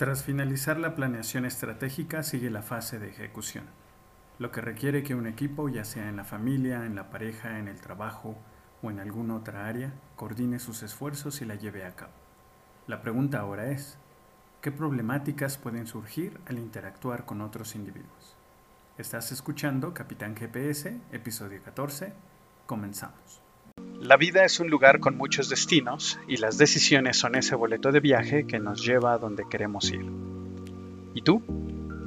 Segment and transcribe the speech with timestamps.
[0.00, 3.66] Tras finalizar la planeación estratégica sigue la fase de ejecución,
[4.38, 7.68] lo que requiere que un equipo, ya sea en la familia, en la pareja, en
[7.68, 8.34] el trabajo
[8.82, 12.14] o en alguna otra área, coordine sus esfuerzos y la lleve a cabo.
[12.86, 13.98] La pregunta ahora es,
[14.62, 18.38] ¿qué problemáticas pueden surgir al interactuar con otros individuos?
[18.96, 22.14] Estás escuchando Capitán GPS, episodio 14.
[22.64, 23.49] Comenzamos.
[24.00, 28.00] La vida es un lugar con muchos destinos y las decisiones son ese boleto de
[28.00, 30.10] viaje que nos lleva a donde queremos ir.
[31.12, 31.42] ¿Y tú?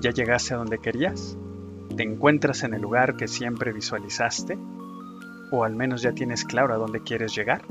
[0.01, 1.37] ¿Ya llegaste a donde querías?
[1.95, 4.57] ¿Te encuentras en el lugar que siempre visualizaste?
[5.51, 7.63] ¿O al menos ya tienes claro a dónde quieres llegar?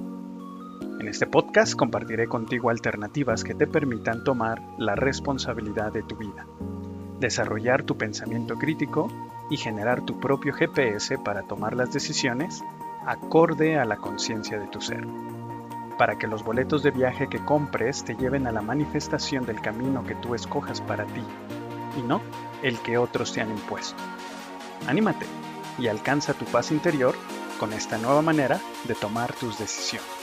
[1.00, 6.46] En este podcast compartiré contigo alternativas que te permitan tomar la responsabilidad de tu vida,
[7.18, 9.08] desarrollar tu pensamiento crítico
[9.50, 12.62] y generar tu propio GPS para tomar las decisiones
[13.06, 15.06] acorde a la conciencia de tu ser,
[15.98, 20.04] para que los boletos de viaje que compres te lleven a la manifestación del camino
[20.04, 21.24] que tú escojas para ti,
[21.98, 22.20] y no
[22.62, 24.02] el que otros te han impuesto.
[24.86, 25.26] Anímate
[25.78, 27.14] y alcanza tu paz interior
[27.58, 30.21] con esta nueva manera de tomar tus decisiones.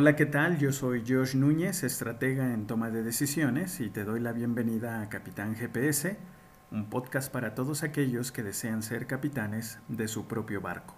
[0.00, 0.58] Hola, ¿qué tal?
[0.58, 5.08] Yo soy Josh Núñez, estratega en toma de decisiones y te doy la bienvenida a
[5.08, 6.16] Capitán GPS,
[6.70, 10.94] un podcast para todos aquellos que desean ser capitanes de su propio barco.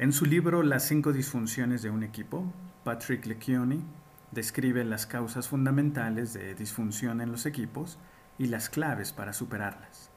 [0.00, 3.84] En su libro Las cinco disfunciones de un equipo, Patrick Leccioni
[4.32, 7.96] describe las causas fundamentales de disfunción en los equipos
[8.38, 10.10] y las claves para superarlas.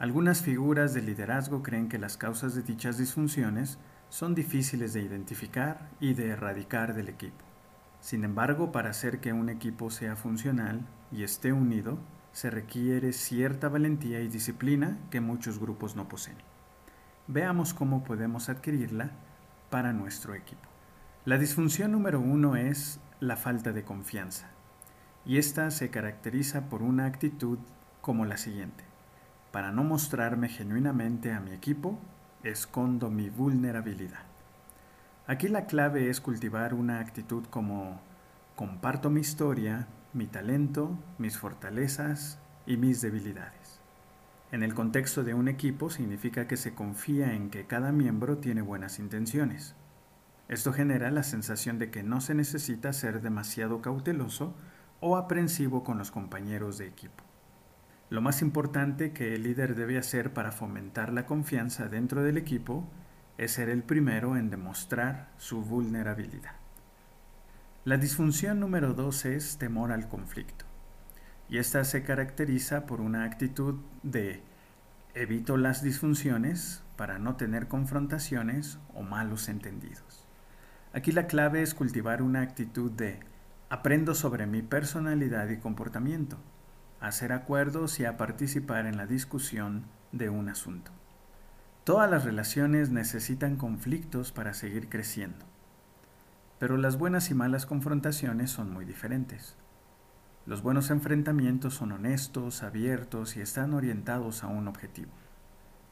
[0.00, 3.78] Algunas figuras de liderazgo creen que las causas de dichas disfunciones
[4.14, 7.44] son difíciles de identificar y de erradicar del equipo.
[7.98, 11.98] Sin embargo, para hacer que un equipo sea funcional y esté unido,
[12.30, 16.36] se requiere cierta valentía y disciplina que muchos grupos no poseen.
[17.26, 19.10] Veamos cómo podemos adquirirla
[19.68, 20.68] para nuestro equipo.
[21.24, 24.46] La disfunción número uno es la falta de confianza,
[25.26, 27.58] y esta se caracteriza por una actitud
[28.00, 28.84] como la siguiente.
[29.50, 31.98] Para no mostrarme genuinamente a mi equipo,
[32.44, 34.22] escondo mi vulnerabilidad.
[35.26, 38.00] Aquí la clave es cultivar una actitud como
[38.54, 43.80] comparto mi historia, mi talento, mis fortalezas y mis debilidades.
[44.52, 48.60] En el contexto de un equipo significa que se confía en que cada miembro tiene
[48.60, 49.74] buenas intenciones.
[50.48, 54.54] Esto genera la sensación de que no se necesita ser demasiado cauteloso
[55.00, 57.24] o aprensivo con los compañeros de equipo.
[58.14, 62.88] Lo más importante que el líder debe hacer para fomentar la confianza dentro del equipo
[63.38, 66.52] es ser el primero en demostrar su vulnerabilidad.
[67.84, 70.64] La disfunción número dos es temor al conflicto.
[71.48, 74.44] Y esta se caracteriza por una actitud de
[75.14, 80.24] evito las disfunciones para no tener confrontaciones o malos entendidos.
[80.92, 83.18] Aquí la clave es cultivar una actitud de
[83.70, 86.38] aprendo sobre mi personalidad y comportamiento,
[87.06, 90.90] hacer acuerdos y a participar en la discusión de un asunto.
[91.84, 95.44] Todas las relaciones necesitan conflictos para seguir creciendo,
[96.58, 99.56] pero las buenas y malas confrontaciones son muy diferentes.
[100.46, 105.12] Los buenos enfrentamientos son honestos, abiertos y están orientados a un objetivo.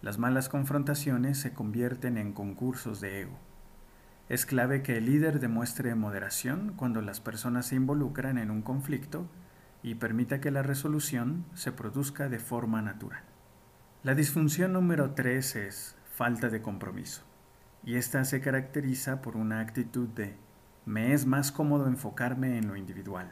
[0.01, 3.39] Las malas confrontaciones se convierten en concursos de ego.
[4.29, 9.27] Es clave que el líder demuestre moderación cuando las personas se involucran en un conflicto
[9.83, 13.23] y permita que la resolución se produzca de forma natural.
[14.03, 17.23] La disfunción número 3 es falta de compromiso.
[17.85, 20.37] Y esta se caracteriza por una actitud de
[20.85, 23.31] me es más cómodo enfocarme en lo individual.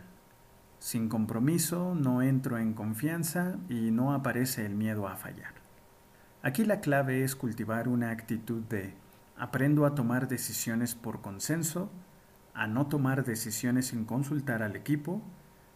[0.78, 5.54] Sin compromiso no entro en confianza y no aparece el miedo a fallar.
[6.42, 8.94] Aquí la clave es cultivar una actitud de
[9.36, 11.90] aprendo a tomar decisiones por consenso,
[12.54, 15.22] a no tomar decisiones sin consultar al equipo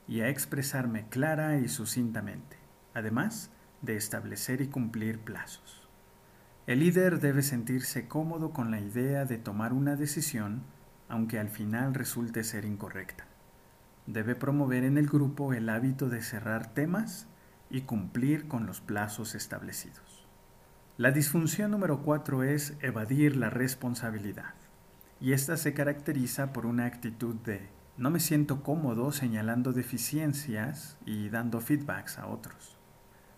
[0.07, 2.57] y a expresarme clara y sucintamente.
[2.95, 3.51] Además,
[3.83, 5.89] de establecer y cumplir plazos.
[6.67, 10.63] El líder debe sentirse cómodo con la idea de tomar una decisión,
[11.09, 13.27] aunque al final resulte ser incorrecta.
[14.07, 17.27] Debe promover en el grupo el hábito de cerrar temas
[17.71, 20.27] y cumplir con los plazos establecidos.
[20.97, 24.55] La disfunción número cuatro es evadir la responsabilidad,
[25.21, 31.29] y esta se caracteriza por una actitud de no me siento cómodo señalando deficiencias y
[31.29, 32.77] dando feedbacks a otros.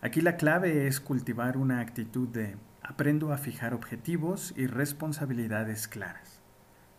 [0.01, 6.41] Aquí la clave es cultivar una actitud de aprendo a fijar objetivos y responsabilidades claras,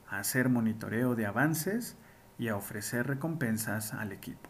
[0.07, 1.95] a hacer monitoreo de avances
[2.37, 4.49] y a ofrecer recompensas al equipo.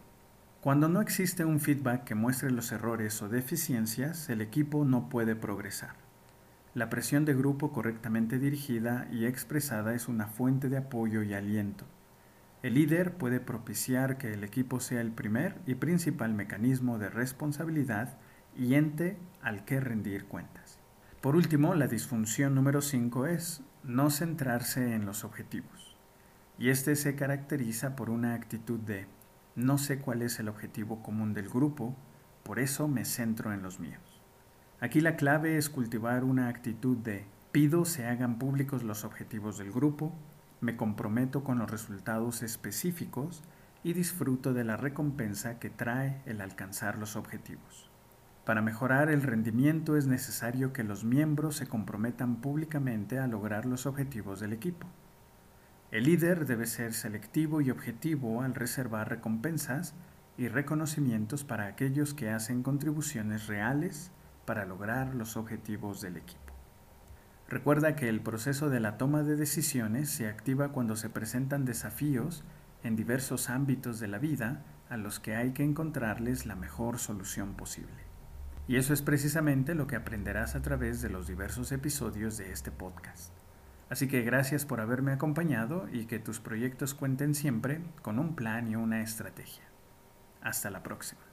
[0.60, 5.34] Cuando no existe un feedback que muestre los errores o deficiencias, el equipo no puede
[5.34, 5.94] progresar.
[6.74, 11.86] La presión de grupo correctamente dirigida y expresada es una fuente de apoyo y aliento.
[12.62, 18.18] El líder puede propiciar que el equipo sea el primer y principal mecanismo de responsabilidad
[18.56, 20.80] y ente al que rendir cuentas.
[21.20, 25.96] Por último, la disfunción número 5 es no centrarse en los objetivos.
[26.58, 29.06] Y este se caracteriza por una actitud de
[29.54, 31.96] no sé cuál es el objetivo común del grupo,
[32.42, 34.20] por eso me centro en los míos.
[34.80, 39.72] Aquí la clave es cultivar una actitud de pido se hagan públicos los objetivos del
[39.72, 40.12] grupo,
[40.60, 43.42] me comprometo con los resultados específicos
[43.84, 47.88] y disfruto de la recompensa que trae el alcanzar los objetivos.
[48.44, 53.86] Para mejorar el rendimiento es necesario que los miembros se comprometan públicamente a lograr los
[53.86, 54.86] objetivos del equipo.
[55.90, 59.94] El líder debe ser selectivo y objetivo al reservar recompensas
[60.38, 64.12] y reconocimientos para aquellos que hacen contribuciones reales
[64.44, 66.47] para lograr los objetivos del equipo.
[67.48, 72.44] Recuerda que el proceso de la toma de decisiones se activa cuando se presentan desafíos
[72.82, 77.54] en diversos ámbitos de la vida a los que hay que encontrarles la mejor solución
[77.54, 78.08] posible.
[78.66, 82.70] Y eso es precisamente lo que aprenderás a través de los diversos episodios de este
[82.70, 83.32] podcast.
[83.88, 88.68] Así que gracias por haberme acompañado y que tus proyectos cuenten siempre con un plan
[88.68, 89.64] y una estrategia.
[90.42, 91.27] Hasta la próxima.